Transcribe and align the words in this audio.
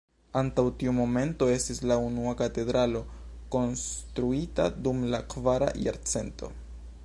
Antaŭ 0.39 0.63
tiu 0.83 0.93
monumento 0.99 1.49
estis 1.55 1.81
la 1.91 1.97
unua 2.05 2.33
katedralo 2.39 3.01
konstruita 3.57 4.67
dum 4.87 5.07
la 5.15 5.23
kvara 5.35 5.73
jarcento. 5.89 6.55